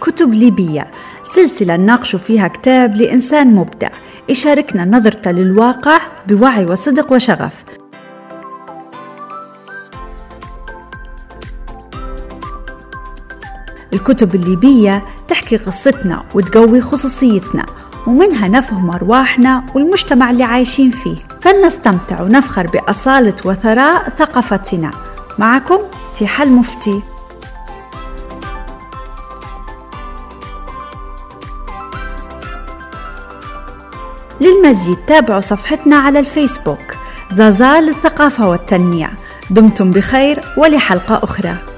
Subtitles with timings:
[0.00, 0.90] كتب ليبية.
[1.24, 3.88] سلسلة نناقش فيها كتاب لإنسان مبدع.
[4.28, 5.98] يشاركنا نظرته للواقع
[6.28, 7.64] بوعي وصدق وشغف.
[13.92, 17.66] الكتب الليبية تحكي قصتنا وتقوي خصوصيتنا
[18.06, 21.16] ومنها نفهم أرواحنا والمجتمع اللي عايشين فيه.
[21.40, 24.90] فلنستمتع ونفخر بأصالة وثراء ثقافتنا.
[25.38, 25.78] معكم
[26.18, 27.02] تيحة المفتي
[34.40, 36.94] للمزيد تابعوا صفحتنا على الفيسبوك.
[37.30, 39.10] زازال الثقافة والتنمية.
[39.50, 41.71] دمتم بخير ولحلقة أخرى.